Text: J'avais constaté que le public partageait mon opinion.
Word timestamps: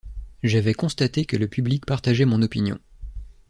J'avais 0.41 0.73
constaté 0.73 1.25
que 1.25 1.37
le 1.37 1.47
public 1.47 1.85
partageait 1.85 2.25
mon 2.25 2.41
opinion. 2.41 2.79